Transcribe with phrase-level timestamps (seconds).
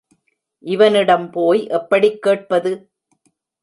[0.63, 2.71] இவனிடம் போய் எப்படிக் கேட்பது?